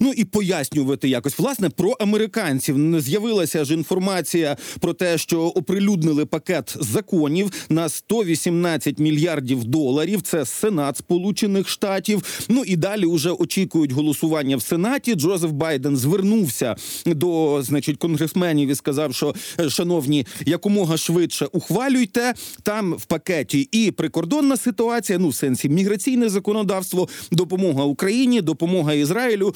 Ну 0.00 0.12
і 0.16 0.24
пояснювати 0.24 1.08
якось 1.08 1.38
власне 1.38 1.70
про 1.70 1.90
американців. 1.90 3.00
З'явилася 3.00 3.64
ж 3.64 3.74
інформація 3.74 4.56
про 4.80 4.92
те, 4.92 5.18
що 5.18 5.42
оприлюднили 5.42 6.26
пакет 6.26 6.76
законів 6.80 7.50
на 7.68 7.88
118 7.88 8.98
мільярдів 8.98 9.64
доларів. 9.64 10.22
Це 10.22 10.44
Сенат 10.44 10.96
Сполучених 10.96 11.68
Штатів. 11.68 12.46
Ну 12.48 12.64
і 12.64 12.76
далі 12.76 13.06
вже 13.06 13.30
очікують 13.30 13.92
голосування 13.92 14.56
в 14.56 14.62
Сенаті. 14.62 15.14
Джозеф 15.14 15.50
Байден 15.50 15.96
звернувся 15.96 16.76
до 17.06 17.62
значить 17.62 17.96
конгресменів 17.96 18.68
і 18.68 18.74
сказав, 18.74 19.14
що 19.14 19.34
шановні 19.68 20.26
якомога 20.46 20.96
швидше 20.96 21.46
ухвалюйте 21.52 22.34
там 22.62 22.94
в 22.94 23.04
пакеті 23.04 23.68
і 23.72 23.90
прикордонна 23.90 24.56
ситуація. 24.56 25.18
Ну 25.18 25.28
в 25.28 25.34
сенсі 25.34 25.68
міграційне 25.68 26.28
законодавство, 26.28 27.08
допомога 27.30 27.84
Україні, 27.84 28.40
допомога 28.40 28.92
Ізраїлю. 28.92 29.54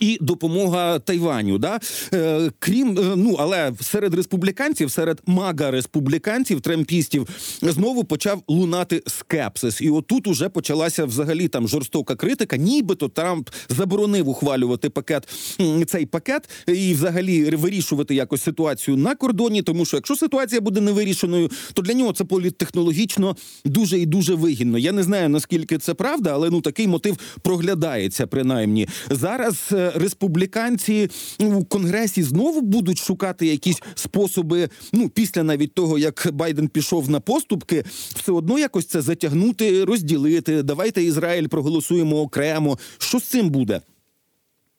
І 0.00 0.18
допомога 0.20 0.98
Тайваню, 0.98 1.58
да 1.58 1.80
е, 2.14 2.50
крім 2.58 2.98
е, 2.98 3.16
ну 3.16 3.36
але 3.38 3.72
серед 3.80 4.14
республіканців, 4.14 4.90
серед 4.90 5.22
мага 5.26 5.70
республіканців, 5.70 6.60
тремпістів 6.60 7.28
знову 7.62 8.04
почав 8.04 8.42
лунати 8.48 9.02
скепсис. 9.06 9.80
І 9.80 9.90
отут 9.90 10.26
уже 10.26 10.48
почалася 10.48 11.04
взагалі 11.04 11.48
там 11.48 11.68
жорстока 11.68 12.16
критика. 12.16 12.56
Нібито 12.56 13.08
Трамп 13.08 13.50
заборонив 13.68 14.28
ухвалювати 14.28 14.90
пакет 14.90 15.28
цей 15.86 16.06
пакет 16.06 16.48
і 16.66 16.94
взагалі 16.94 17.50
вирішувати 17.56 18.14
якось 18.14 18.42
ситуацію 18.42 18.96
на 18.96 19.14
кордоні. 19.14 19.62
Тому 19.62 19.84
що 19.84 19.96
якщо 19.96 20.16
ситуація 20.16 20.60
буде 20.60 20.80
невирішеною, 20.80 21.50
то 21.72 21.82
для 21.82 21.94
нього 21.94 22.12
це 22.12 22.24
політтехнологічно 22.24 23.36
дуже 23.64 23.98
і 23.98 24.06
дуже 24.06 24.34
вигідно. 24.34 24.78
Я 24.78 24.92
не 24.92 25.02
знаю 25.02 25.28
наскільки 25.28 25.78
це 25.78 25.94
правда, 25.94 26.30
але 26.34 26.50
ну 26.50 26.60
такий 26.60 26.88
мотив 26.88 27.16
проглядається 27.42 28.26
принаймні 28.26 28.88
зараз. 29.10 29.72
Е, 29.82 29.92
республіканці 29.94 31.10
у 31.40 31.64
конгресі 31.64 32.22
знову 32.22 32.60
будуть 32.60 32.98
шукати 32.98 33.46
якісь 33.46 33.82
способи. 33.94 34.68
Ну 34.92 35.08
після 35.08 35.42
навіть 35.42 35.74
того, 35.74 35.98
як 35.98 36.28
Байден 36.32 36.68
пішов 36.68 37.10
на 37.10 37.20
поступки, 37.20 37.84
все 38.14 38.32
одно 38.32 38.58
якось 38.58 38.86
це 38.86 39.00
затягнути, 39.00 39.84
розділити. 39.84 40.62
Давайте 40.62 41.02
Ізраїль 41.02 41.46
проголосуємо 41.46 42.20
окремо. 42.20 42.78
Що 42.98 43.18
з 43.18 43.24
цим 43.24 43.50
буде? 43.50 43.80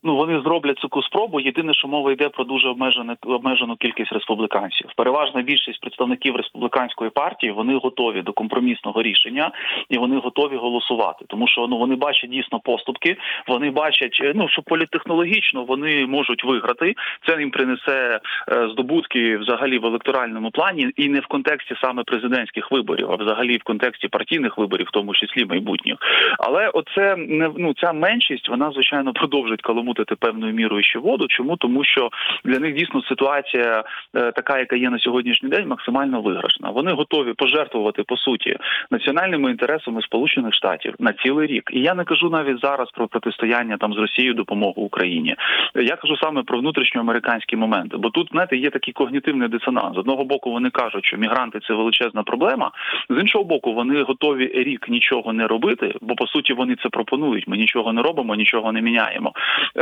Ну 0.03 0.15
вони 0.15 0.41
зроблять 0.41 0.81
таку 0.81 1.03
спробу. 1.03 1.39
Єдине, 1.39 1.73
що 1.73 1.87
мова 1.87 2.11
йде 2.11 2.29
про 2.29 2.43
дуже 2.43 2.69
обмежену 2.69 3.15
обмежену 3.21 3.75
кількість 3.75 4.13
республіканців. 4.13 4.89
Переважна 4.95 5.41
більшість 5.41 5.81
представників 5.81 6.35
республіканської 6.35 7.09
партії 7.09 7.51
вони 7.51 7.75
готові 7.75 8.21
до 8.21 8.33
компромісного 8.33 9.01
рішення 9.01 9.51
і 9.89 9.97
вони 9.97 10.17
готові 10.17 10.55
голосувати, 10.55 11.25
тому 11.27 11.47
що 11.47 11.67
ну 11.67 11.77
вони 11.77 11.95
бачать 11.95 12.29
дійсно 12.29 12.59
поступки. 12.59 13.17
Вони 13.47 13.71
бачать, 13.71 14.21
ну 14.35 14.49
що 14.49 14.61
політехнологічно 14.61 15.63
вони 15.63 16.05
можуть 16.05 16.43
виграти. 16.43 16.95
Це 17.27 17.39
їм 17.39 17.51
принесе 17.51 18.19
е, 18.51 18.69
здобутки 18.71 19.37
взагалі 19.37 19.77
в 19.77 19.85
електоральному 19.85 20.51
плані, 20.51 20.89
і 20.95 21.09
не 21.09 21.19
в 21.19 21.25
контексті 21.25 21.75
саме 21.81 22.03
президентських 22.03 22.71
виборів, 22.71 23.11
а 23.11 23.15
взагалі 23.15 23.57
в 23.57 23.63
контексті 23.63 24.07
партійних 24.07 24.57
виборів, 24.57 24.87
в 24.87 24.91
тому 24.91 25.13
числі 25.13 25.45
майбутніх. 25.45 25.97
Але 26.39 26.67
оце 26.67 27.15
ну 27.57 27.73
ця 27.73 27.93
меншість, 27.93 28.49
вона 28.49 28.71
звичайно 28.71 29.13
продовжить 29.13 29.61
каламу 29.61 29.92
замутити 29.93 30.15
певною 30.15 30.53
мірою 30.53 30.83
ще 30.83 30.99
воду. 30.99 31.27
Чому 31.29 31.57
тому, 31.57 31.83
що 31.83 32.09
для 32.45 32.59
них 32.59 32.75
дійсно 32.75 33.01
ситуація 33.01 33.83
е, 34.15 34.31
така, 34.31 34.59
яка 34.59 34.75
є 34.75 34.89
на 34.89 34.99
сьогоднішній 34.99 35.49
день, 35.49 35.67
максимально 35.67 36.21
виграшна. 36.21 36.69
Вони 36.69 36.91
готові 36.91 37.33
пожертвувати 37.33 38.03
по 38.03 38.17
суті 38.17 38.57
національними 38.91 39.51
інтересами 39.51 40.01
Сполучених 40.01 40.53
Штатів 40.53 40.93
на 40.99 41.13
цілий 41.13 41.47
рік. 41.47 41.69
І 41.73 41.79
я 41.81 41.93
не 41.93 42.03
кажу 42.03 42.29
навіть 42.29 42.59
зараз 42.61 42.91
про 42.91 43.07
протистояння 43.07 43.77
там 43.77 43.93
з 43.93 43.97
Росією 43.97 44.33
допомогу 44.33 44.81
Україні. 44.81 45.35
Я 45.75 45.95
кажу 45.95 46.17
саме 46.17 46.43
про 46.43 46.59
внутрішньоамериканські 46.59 47.55
моменти. 47.55 47.97
Бо 47.97 48.09
тут 48.09 48.29
знаєте, 48.31 48.57
є 48.57 48.69
такий 48.69 48.93
когнітивний 48.93 49.47
дисонанс. 49.47 49.95
З 49.95 49.97
одного 49.97 50.25
боку 50.25 50.51
вони 50.51 50.69
кажуть, 50.69 51.05
що 51.05 51.17
мігранти 51.17 51.59
це 51.67 51.73
величезна 51.73 52.23
проблема. 52.23 52.71
З 53.09 53.21
іншого 53.21 53.43
боку, 53.43 53.73
вони 53.73 54.01
готові 54.03 54.51
рік 54.53 54.89
нічого 54.89 55.33
не 55.33 55.47
робити, 55.47 55.95
бо 56.01 56.15
по 56.15 56.27
суті 56.27 56.53
вони 56.53 56.75
це 56.75 56.89
пропонують. 56.89 57.47
Ми 57.47 57.57
нічого 57.57 57.93
не 57.93 58.01
робимо, 58.01 58.35
нічого 58.35 58.71
не 58.71 58.81
міняємо. 58.81 59.33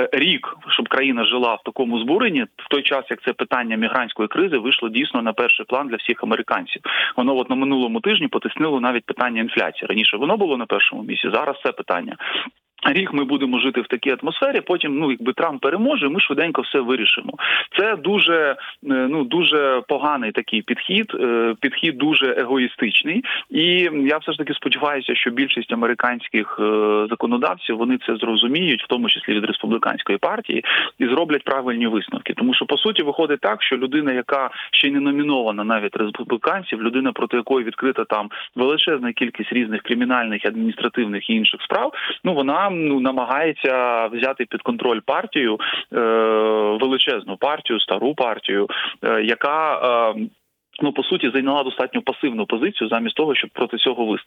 Е, 0.02 0.10
рік, 0.12 0.58
щоб 0.68 0.90
країна 0.90 1.26
жила 1.26 1.56
в 1.56 1.64
такому 1.64 2.00
збуренні, 2.00 2.44
в 2.44 2.68
той 2.70 2.84
час 2.84 3.06
як 3.10 3.22
це 3.22 3.34
питання 3.34 3.76
мігрантської 3.78 4.28
кризи 4.28 4.58
вийшло 4.58 4.90
дійсно 4.90 5.22
на 5.22 5.34
перший 5.34 5.66
план 5.66 5.88
для 5.88 5.96
всіх 5.96 6.24
американців. 6.24 6.82
Воно 7.18 7.38
от 7.38 7.50
на 7.50 7.56
минулому 7.56 8.00
тижні 8.00 8.28
потиснило 8.28 8.80
навіть 8.80 9.06
питання 9.06 9.42
інфляції. 9.42 9.88
Раніше 9.88 10.18
воно 10.18 10.38
було 10.38 10.58
на 10.58 10.66
першому 10.66 11.04
місці. 11.04 11.30
Зараз 11.34 11.56
це 11.64 11.72
питання. 11.72 12.16
Рік 12.84 13.14
ми 13.14 13.24
будемо 13.24 13.60
жити 13.60 13.82
в 13.82 13.88
такій 13.88 14.16
атмосфері. 14.22 14.62
Потім, 14.62 15.00
ну 15.00 15.12
якби 15.12 15.34
Трамп 15.34 15.62
переможе, 15.62 16.10
ми 16.10 16.20
швиденько 16.20 16.62
все 16.62 16.80
вирішимо. 16.80 17.34
Це 17.80 17.96
дуже 17.96 18.36
е, 18.40 18.56
ну 18.84 19.24
дуже 19.24 19.82
поганий 19.88 20.32
такий 20.32 20.62
підхід. 20.62 21.12
Е, 21.20 21.56
підхід 21.62 21.98
дуже 21.98 22.36
егоїстичний, 22.38 23.24
і 23.50 23.90
я 23.94 24.18
все 24.18 24.32
ж 24.32 24.38
таки 24.38 24.54
сподіваюся, 24.54 25.16
що 25.16 25.32
більшість 25.32 25.74
американських 25.74 26.60
законодавців 27.10 27.78
вони 27.78 27.98
це 28.08 28.16
зрозуміють, 28.16 28.84
в 28.84 28.88
тому 28.88 29.10
числі 29.10 29.34
від 29.34 29.46
республіканської 29.92 30.18
партії, 30.18 30.64
і 31.00 31.06
зроблять 31.06 31.44
правильні 31.44 31.88
висновки. 31.88 32.34
Тому 32.34 32.54
що 32.54 32.66
по 32.66 32.78
суті 32.78 33.04
виходить 33.04 33.40
так, 33.40 33.64
що 33.64 33.78
людина, 33.78 34.14
яка 34.14 34.50
ще 34.72 34.92
не 34.92 35.00
номінована 35.00 35.64
навіть 35.64 35.98
республіканців, 35.98 36.82
людина 36.82 37.12
проти 37.12 37.38
якої 37.38 37.66
відкрита 37.66 38.06
там 38.06 38.30
величезна 38.56 39.14
кількість 39.14 39.54
різних 39.54 39.82
кримінальних, 39.82 40.46
адміністративних 40.46 41.30
і 41.30 41.34
інших 41.34 41.62
справ, 41.62 41.94
ну 42.24 42.34
вона 42.34 42.70
ну 42.70 43.00
намагається 43.00 44.08
взяти 44.08 44.46
під 44.46 44.62
контроль 44.62 45.00
партію 45.06 45.60
е, 45.94 46.00
величезну 46.82 47.38
партію, 47.38 47.80
стару 47.80 48.16
партію, 48.16 48.68
е, 49.04 49.24
яка 49.24 49.76
е, 49.76 50.14
Ну, 50.82 50.92
по 50.92 51.04
суті, 51.04 51.30
зайняла 51.34 51.64
достатньо 51.64 52.02
пасивну 52.02 52.46
позицію 52.46 52.90
замість 52.90 53.16
того, 53.16 53.36
щоб 53.36 53.50
проти 53.50 53.78
цього 53.78 54.18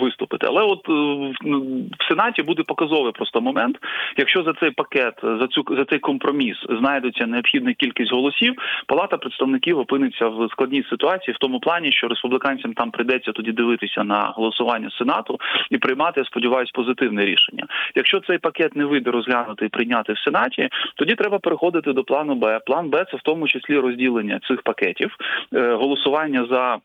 виступити. 0.00 0.46
Але 0.50 0.62
от 0.62 0.88
е, 0.88 0.92
в- 0.92 2.08
Сенаті 2.08 2.42
буде 2.42 2.62
показовий 2.62 3.12
просто 3.12 3.40
момент. 3.40 3.76
Якщо 4.16 4.42
за 4.42 4.52
цей 4.52 4.70
пакет, 4.70 5.14
за 5.22 5.46
цю 5.46 5.64
за 5.70 5.84
цей 5.84 5.98
компроміс 5.98 6.56
знайдеться 6.80 7.26
необхідна 7.26 7.72
кількість 7.72 8.12
голосів, 8.12 8.54
Палата 8.86 9.16
представників 9.16 9.78
опиниться 9.78 10.28
в 10.28 10.48
складній 10.52 10.84
ситуації 10.90 11.34
в 11.34 11.38
тому 11.38 11.60
плані, 11.60 11.92
що 11.92 12.08
республіканцям 12.08 12.72
там 12.72 12.90
прийдеться 12.90 13.32
тоді 13.32 13.52
дивитися 13.52 14.04
на 14.04 14.32
голосування 14.36 14.90
Сенату 14.98 15.38
і 15.70 15.78
приймати, 15.78 16.20
я 16.20 16.24
сподіваюся, 16.24 16.72
позитивне 16.74 17.24
рішення. 17.24 17.66
Якщо 17.94 18.20
цей 18.20 18.38
пакет 18.38 18.76
не 18.76 18.84
вийде 18.84 19.10
розглянути 19.10 19.66
і 19.66 19.68
прийняти 19.68 20.12
в 20.12 20.18
Сенаті, 20.18 20.68
тоді 20.96 21.14
треба 21.14 21.38
переходити 21.38 21.92
до 21.92 22.04
плану 22.04 22.34
Б. 22.34 22.60
План 22.66 22.90
Б 22.90 23.04
це 23.10 23.16
в 23.16 23.22
тому 23.22 23.48
числі 23.48 23.78
розділення 23.78 24.40
цих 24.48 24.62
пакетів, 24.62 25.16
е, 25.54 25.74
голосування 25.98 26.46
за. 26.50 26.80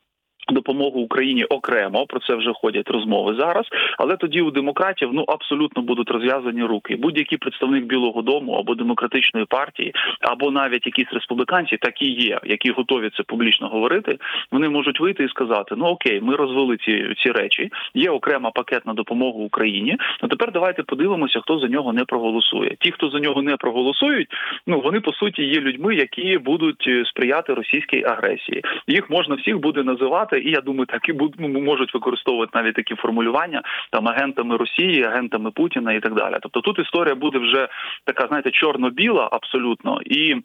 Допомогу 0.49 0.99
Україні 0.99 1.43
окремо 1.43 2.05
про 2.05 2.19
це 2.19 2.35
вже 2.35 2.53
ходять 2.53 2.89
розмови 2.89 3.35
зараз. 3.39 3.65
Але 3.97 4.17
тоді 4.17 4.41
у 4.41 4.51
демократів 4.51 5.09
ну 5.13 5.23
абсолютно 5.27 5.81
будуть 5.81 6.11
розв'язані 6.11 6.63
руки. 6.63 6.95
Будь-який 6.95 7.37
представник 7.37 7.85
Білого 7.85 8.21
Дому 8.21 8.53
або 8.53 8.75
демократичної 8.75 9.45
партії, 9.45 9.93
або 10.21 10.51
навіть 10.51 10.85
якісь 10.85 11.13
республіканці, 11.13 11.77
такі 11.77 12.05
є, 12.05 12.39
які 12.43 12.71
готові 12.71 13.09
це 13.17 13.23
публічно 13.23 13.67
говорити. 13.67 14.17
Вони 14.51 14.69
можуть 14.69 14.99
вийти 14.99 15.23
і 15.23 15.29
сказати: 15.29 15.75
ну 15.77 15.85
окей, 15.85 16.21
ми 16.21 16.35
розвели 16.35 16.77
ці, 16.77 17.13
ці 17.23 17.31
речі. 17.31 17.69
Є 17.93 18.09
окрема 18.09 18.51
пакетна 18.51 18.93
допомога 18.93 19.39
Україні. 19.39 19.97
Ну 20.21 20.29
тепер 20.29 20.51
давайте 20.51 20.83
подивимося, 20.83 21.39
хто 21.39 21.59
за 21.59 21.67
нього 21.67 21.93
не 21.93 22.05
проголосує. 22.05 22.75
Ті, 22.79 22.91
хто 22.91 23.09
за 23.09 23.19
нього 23.19 23.41
не 23.41 23.57
проголосують, 23.57 24.27
ну 24.67 24.81
вони 24.81 24.99
по 24.99 25.13
суті 25.13 25.43
є 25.43 25.61
людьми, 25.61 25.95
які 25.95 26.37
будуть 26.37 26.85
е, 26.87 27.05
сприяти 27.05 27.53
російській 27.53 28.03
агресії. 28.03 28.63
Їх 28.87 29.09
можна 29.09 29.35
всіх 29.35 29.59
буде 29.59 29.83
називати, 29.83 30.32
і 30.39 30.51
я 30.51 30.61
думаю, 30.61 30.85
так 30.85 31.09
і 31.09 31.13
будуть 31.13 31.39
ну, 31.39 31.61
можуть 31.61 31.93
використовувати 31.93 32.51
навіть 32.53 32.75
такі 32.75 32.95
формулювання 32.95 33.61
там 33.91 34.07
агентами 34.07 34.57
Росії, 34.57 35.03
агентами 35.03 35.51
Путіна 35.51 35.93
і 35.93 35.99
так 35.99 36.13
далі. 36.13 36.37
Тобто 36.41 36.61
тут 36.61 36.79
історія 36.79 37.15
буде 37.15 37.37
вже 37.37 37.67
така, 38.05 38.27
знаєте, 38.27 38.51
чорно-біла 38.51 39.29
абсолютно 39.31 40.01
і. 40.05 40.35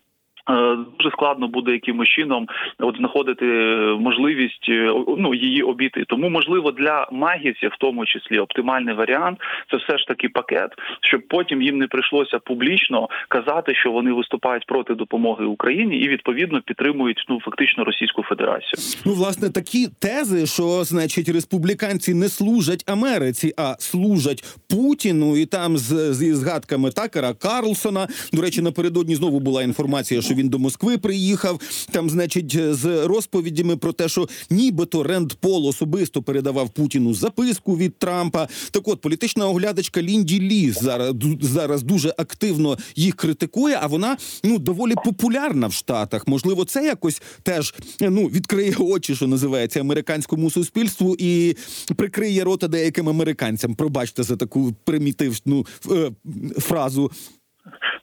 Е, 0.51 0.77
Дуже 0.99 1.11
складно 1.11 1.49
буде 1.49 1.73
якимось 1.73 2.09
чином 2.09 2.47
от 2.79 2.97
знаходити 2.97 3.45
можливість 4.01 4.69
е, 4.69 4.93
ну 5.19 5.35
її 5.35 5.63
обійти. 5.63 6.05
Тому 6.09 6.29
можливо 6.29 6.71
для 6.71 7.09
магівців, 7.13 7.71
в 7.71 7.79
тому 7.79 8.07
числі 8.07 8.39
оптимальний 8.39 8.95
варіант, 8.95 9.39
це 9.71 9.77
все 9.77 9.99
ж 9.99 10.07
таки 10.07 10.29
пакет, 10.29 10.71
щоб 11.01 11.29
потім 11.29 11.63
їм 11.63 11.79
не 11.79 11.87
прийшлося 11.87 12.39
публічно 12.39 13.09
казати, 13.29 13.75
що 13.75 13.91
вони 13.91 14.13
виступають 14.13 14.67
проти 14.67 14.95
допомоги 14.95 15.45
Україні 15.45 15.99
і 15.99 16.09
відповідно 16.09 16.61
підтримують 16.61 17.25
ну 17.29 17.41
фактично 17.41 17.85
Російську 17.85 18.23
Федерацію. 18.23 19.03
Ну, 19.07 19.13
власне, 19.13 19.51
такі 19.51 19.89
тези, 20.01 20.47
що 20.47 20.85
значить 20.85 21.29
республіканці 21.29 22.15
не 22.15 22.29
служать 22.29 22.85
Америці, 22.87 23.55
а 23.57 23.75
служать 23.79 24.45
Путіну, 24.71 25.37
і 25.37 25.47
там 25.47 25.79
з, 25.79 26.13
зі 26.15 26.35
згадками 26.35 26.91
Такера 26.91 27.35
Карлсона. 27.35 28.09
До 28.33 28.43
речі, 28.43 28.63
напередодні 28.63 29.15
знову 29.15 29.41
була 29.41 29.63
інформація, 29.63 30.23
що 30.23 30.35
він 30.39 30.49
до 30.49 30.59
Москви 30.59 30.99
приїхав. 30.99 31.61
Там, 31.91 32.11
значить, 32.11 32.59
з 32.71 33.07
розповідями 33.07 33.77
про 33.77 33.93
те, 33.93 34.09
що 34.09 34.29
нібито 34.51 35.03
Ренд 35.03 35.33
Пол 35.33 35.67
особисто 35.67 36.23
передавав 36.23 36.71
Путіну 36.71 37.15
записку 37.15 37.77
від 37.77 37.99
Трампа. 37.99 38.49
Так 38.71 38.89
от 38.89 39.01
політична 39.01 39.49
оглядачка 39.49 40.03
Лінді 40.03 40.41
Лі 40.41 40.71
зараз 40.71 41.15
зараз 41.41 41.83
дуже 41.83 42.15
активно 42.19 42.79
їх 42.97 43.15
критикує. 43.17 43.79
А 43.83 43.87
вона 43.87 44.17
ну 44.45 44.59
доволі 44.59 44.95
популярна 45.05 45.67
в 45.67 45.73
Штатах. 45.73 46.29
Можливо, 46.29 46.65
це 46.65 46.85
якось 46.85 47.23
теж 47.43 47.75
ну 48.01 48.27
відкриє 48.27 48.75
очі, 48.79 49.17
що 49.17 49.27
називається 49.27 49.81
американському 49.81 50.51
суспільству, 50.51 51.17
і 51.19 51.57
прикриє 51.97 52.45
рота 52.45 52.69
деяким 52.69 53.09
американцям. 53.09 53.75
Пробачте 53.75 54.23
за 54.23 54.37
таку 54.37 54.75
примітивну 54.85 55.67
е, 55.91 56.11
фразу. 56.59 57.11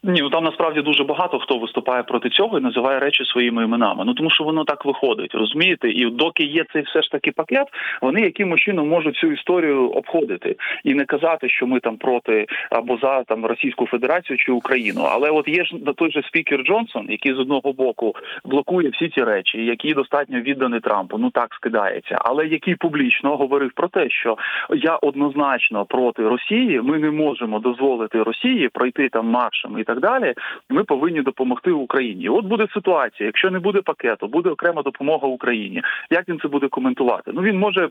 Ні, 0.08 0.22
ну 0.22 0.30
там 0.30 0.44
насправді 0.44 0.82
дуже 0.82 1.04
багато 1.04 1.38
хто 1.38 1.58
виступає 1.58 2.02
проти 2.02 2.30
цього 2.30 2.58
і 2.58 2.62
називає 2.62 2.98
речі 2.98 3.24
своїми 3.24 3.64
іменами. 3.64 4.04
Ну 4.04 4.14
тому 4.14 4.30
що 4.30 4.44
воно 4.44 4.64
так 4.64 4.84
виходить, 4.84 5.34
розумієте? 5.34 5.90
І 5.90 6.10
доки 6.10 6.44
є 6.44 6.64
цей 6.72 6.82
все 6.82 7.02
ж 7.02 7.10
таки 7.10 7.32
пакет, 7.32 7.66
вони 8.02 8.20
якимось 8.20 8.60
чином 8.60 8.88
можуть 8.88 9.16
цю 9.16 9.32
історію 9.32 9.90
обходити 9.90 10.56
і 10.84 10.94
не 10.94 11.04
казати, 11.04 11.48
що 11.48 11.66
ми 11.66 11.80
там 11.80 11.96
проти 11.96 12.46
або 12.70 12.98
за 13.02 13.22
там 13.22 13.46
Російську 13.46 13.86
Федерацію 13.86 14.36
чи 14.38 14.52
Україну. 14.52 15.08
Але 15.10 15.30
от 15.30 15.48
є 15.48 15.64
ж 15.64 15.76
той 15.96 16.12
же 16.12 16.22
спікер 16.22 16.62
Джонсон, 16.62 17.06
який 17.10 17.34
з 17.34 17.38
одного 17.38 17.72
боку 17.72 18.14
блокує 18.44 18.88
всі 18.88 19.08
ці 19.08 19.24
речі, 19.24 19.64
який 19.64 19.94
достатньо 19.94 20.40
відданий 20.40 20.80
Трампу. 20.80 21.18
Ну 21.18 21.30
так 21.30 21.54
скидається, 21.54 22.18
але 22.20 22.46
який 22.46 22.74
публічно 22.74 23.36
говорив 23.36 23.70
про 23.74 23.88
те, 23.88 24.10
що 24.10 24.36
я 24.70 24.96
однозначно 24.96 25.84
проти 25.84 26.22
Росії. 26.22 26.80
Ми 26.80 26.98
не 26.98 27.10
можемо 27.10 27.58
дозволити 27.58 28.22
Росії 28.22 28.68
пройти 28.68 29.08
там 29.08 29.26
маршем 29.26 29.78
і 29.78 29.84
так 29.84 29.95
далі. 30.00 30.34
Ми 30.70 30.84
повинні 30.84 31.22
допомогти 31.22 31.70
Україні. 31.70 32.24
І 32.24 32.28
От 32.28 32.44
буде 32.44 32.66
ситуація. 32.74 33.26
Якщо 33.26 33.50
не 33.50 33.58
буде 33.58 33.82
пакету, 33.82 34.28
буде 34.28 34.50
окрема 34.50 34.82
допомога 34.82 35.28
Україні. 35.28 35.82
Як 36.10 36.28
він 36.28 36.38
це 36.42 36.48
буде 36.48 36.68
коментувати? 36.68 37.30
Ну 37.34 37.42
він 37.42 37.58
може. 37.58 37.88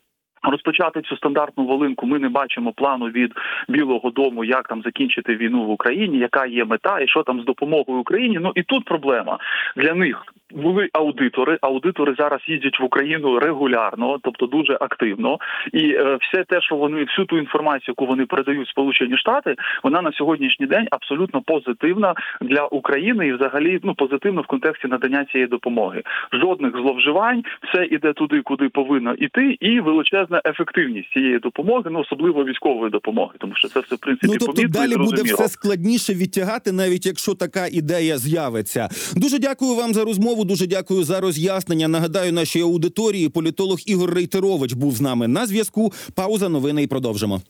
Розпочати 0.51 1.01
цю 1.01 1.17
стандартну 1.17 1.65
волинку. 1.65 2.05
Ми 2.05 2.19
не 2.19 2.29
бачимо 2.29 2.73
плану 2.73 3.05
від 3.05 3.33
Білого 3.67 4.09
Дому, 4.09 4.43
як 4.43 4.67
там 4.67 4.81
закінчити 4.81 5.35
війну 5.35 5.65
в 5.65 5.69
Україні, 5.69 6.17
яка 6.17 6.45
є 6.45 6.65
мета, 6.65 6.99
і 6.99 7.07
що 7.07 7.23
там 7.23 7.41
з 7.41 7.45
допомогою 7.45 7.99
Україні. 7.99 8.39
Ну 8.41 8.51
і 8.55 8.63
тут 8.63 8.85
проблема 8.85 9.37
для 9.75 9.93
них. 9.93 10.25
Були 10.55 10.89
аудитори. 10.93 11.57
Аудитори 11.61 12.15
зараз 12.17 12.41
їздять 12.47 12.79
в 12.79 12.83
Україну 12.83 13.39
регулярно, 13.39 14.19
тобто 14.23 14.45
дуже 14.45 14.77
активно. 14.81 15.37
І 15.73 15.89
е, 15.89 16.17
все 16.21 16.43
те, 16.43 16.61
що 16.61 16.75
вони 16.75 17.03
всю 17.03 17.25
ту 17.25 17.37
інформацію, 17.37 17.95
яку 17.97 18.05
вони 18.05 18.25
передають 18.25 18.67
Сполучені 18.67 19.17
Штати, 19.17 19.55
вона 19.83 20.01
на 20.01 20.11
сьогоднішній 20.11 20.65
день 20.65 20.87
абсолютно 20.91 21.41
позитивна 21.41 22.13
для 22.41 22.65
України 22.65 23.27
і, 23.27 23.33
взагалі, 23.33 23.79
ну 23.83 23.93
позитивно 23.95 24.41
в 24.41 24.47
контексті 24.47 24.87
надання 24.87 25.25
цієї 25.25 25.47
допомоги. 25.47 26.03
Жодних 26.33 26.71
зловживань, 26.71 27.43
все 27.67 27.85
іде 27.85 28.13
туди, 28.13 28.41
куди 28.41 28.69
повинно 28.69 29.13
іти, 29.13 29.57
і 29.59 29.79
величезна 29.79 30.41
ефективність 30.45 31.11
цієї 31.11 31.39
допомоги, 31.39 31.89
ну 31.91 31.99
особливо 31.99 32.45
військової 32.45 32.91
допомоги, 32.91 33.33
тому 33.39 33.53
що 33.55 33.67
це 33.67 33.79
все 33.79 33.95
в 33.95 33.99
принципі 33.99 34.27
Ну 34.27 34.33
тобто 34.39 34.53
помітно 34.53 34.83
і 34.83 34.87
далі 34.87 34.97
буде 34.97 35.23
все 35.23 35.47
складніше 35.47 36.13
відтягати, 36.13 36.71
навіть 36.71 37.05
якщо 37.05 37.33
така 37.33 37.67
ідея 37.67 38.17
з'явиться. 38.17 38.89
Дуже 39.15 39.39
дякую 39.39 39.75
вам 39.75 39.93
за 39.93 40.03
розмову. 40.03 40.44
Дуже 40.45 40.67
дякую 40.67 41.03
за 41.03 41.19
роз'яснення. 41.19 41.87
Нагадаю, 41.87 42.33
нашій 42.33 42.61
аудиторії 42.61 43.29
політолог 43.29 43.79
Ігор 43.85 44.13
Рейтерович 44.13 44.73
був 44.73 44.95
з 44.95 45.01
нами 45.01 45.27
на 45.27 45.47
зв'язку. 45.47 45.93
Пауза 46.13 46.49
новини 46.49 46.83
і 46.83 46.87
продовжимо. 46.87 47.41